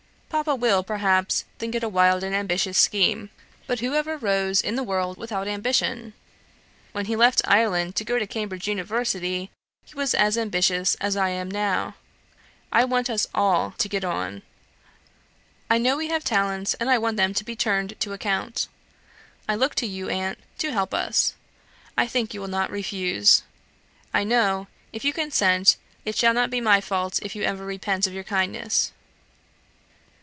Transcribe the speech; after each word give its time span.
Papa 0.31 0.55
will, 0.55 0.81
perhaps, 0.81 1.43
think 1.59 1.75
it 1.75 1.83
a 1.83 1.89
wild 1.89 2.23
and 2.23 2.33
ambitious 2.33 2.77
scheme; 2.77 3.31
but 3.67 3.81
who 3.81 3.95
ever 3.95 4.15
rose 4.17 4.61
in 4.61 4.75
the 4.75 4.81
world 4.83 5.17
without 5.17 5.45
ambition? 5.45 6.13
When 6.93 7.05
he 7.07 7.17
left 7.17 7.41
Ireland 7.43 7.97
to 7.97 8.05
go 8.05 8.17
to 8.17 8.25
Cambridge 8.25 8.65
University, 8.65 9.51
he 9.83 9.93
was 9.93 10.13
as 10.13 10.37
ambitious 10.37 10.95
as 10.95 11.17
I 11.17 11.29
am 11.29 11.51
now. 11.51 11.95
I 12.71 12.85
want 12.85 13.09
us 13.09 13.27
all 13.35 13.71
to 13.77 13.89
get 13.89 14.05
on. 14.05 14.41
I 15.69 15.77
know 15.77 15.97
we 15.97 16.07
have 16.07 16.23
talents, 16.23 16.75
and 16.75 16.89
I 16.89 16.97
want 16.97 17.17
them 17.17 17.33
to 17.33 17.43
be 17.43 17.57
turned 17.57 17.99
to 17.99 18.13
account. 18.13 18.69
I 19.49 19.55
look 19.55 19.75
to 19.75 19.85
you, 19.85 20.07
aunt, 20.09 20.39
to 20.59 20.71
help 20.71 20.93
us. 20.93 21.35
I 21.97 22.07
think 22.07 22.33
you 22.33 22.39
will 22.39 22.47
not 22.47 22.71
refuse. 22.71 23.43
I 24.13 24.23
know, 24.23 24.69
if 24.93 25.03
you 25.03 25.11
consent, 25.11 25.75
it 26.05 26.15
shall 26.15 26.33
not 26.33 26.49
be 26.49 26.61
my 26.61 26.79
fault 26.79 27.19
if 27.21 27.35
you 27.35 27.43
ever 27.43 27.65
repent 27.65 28.07
your 28.07 28.23
kindness." 28.23 28.93